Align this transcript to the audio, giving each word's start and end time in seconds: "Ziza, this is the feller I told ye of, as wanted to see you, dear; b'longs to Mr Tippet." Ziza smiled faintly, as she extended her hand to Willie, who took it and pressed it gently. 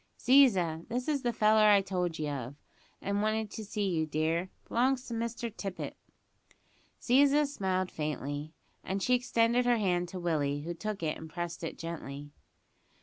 "Ziza, 0.17 0.87
this 0.87 1.07
is 1.07 1.21
the 1.21 1.31
feller 1.31 1.67
I 1.69 1.81
told 1.81 2.17
ye 2.17 2.27
of, 2.27 2.55
as 3.03 3.13
wanted 3.17 3.51
to 3.51 3.63
see 3.63 3.87
you, 3.87 4.07
dear; 4.07 4.49
b'longs 4.67 5.05
to 5.07 5.13
Mr 5.13 5.55
Tippet." 5.55 5.95
Ziza 6.99 7.45
smiled 7.45 7.91
faintly, 7.91 8.51
as 8.83 9.03
she 9.03 9.13
extended 9.13 9.65
her 9.67 9.77
hand 9.77 10.09
to 10.09 10.19
Willie, 10.19 10.61
who 10.61 10.73
took 10.73 11.03
it 11.03 11.19
and 11.19 11.29
pressed 11.29 11.63
it 11.63 11.77
gently. 11.77 12.31